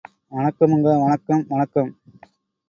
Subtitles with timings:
[0.31, 1.91] வணக்கமுங்க வணக்கம் வணக்கம்